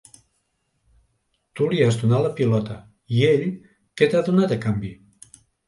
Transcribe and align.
Tu 1.59 1.67
li 1.73 1.83
has 1.83 1.99
donat 2.05 2.25
la 2.29 2.33
pilota; 2.41 2.79
i 3.19 3.23
ell, 3.35 3.47
què 3.99 4.11
t'ha 4.15 4.25
donat 4.33 4.59
en 4.59 4.67
canvi? 4.69 4.95